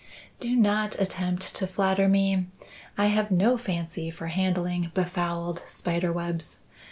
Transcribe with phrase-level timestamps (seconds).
[0.39, 2.47] "Do not attempt to flatter me.
[2.97, 6.61] I have no fancy for handling befouled spider webs.